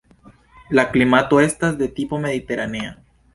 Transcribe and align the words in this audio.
La 0.79 0.85
klimato 0.95 1.41
estas 1.49 1.77
de 1.83 1.91
tipo 2.01 2.21
mediteranea. 2.25 2.97